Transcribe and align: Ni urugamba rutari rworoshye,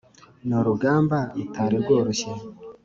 Ni 0.47 0.55
urugamba 0.59 1.17
rutari 1.37 1.75
rworoshye, 1.83 2.31